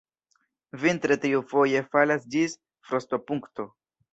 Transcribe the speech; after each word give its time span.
Vintre 0.83 1.17
tio 1.27 1.43
foje 1.53 1.83
falas 1.91 2.27
ĝis 2.37 2.59
frostopunkto. 2.89 3.69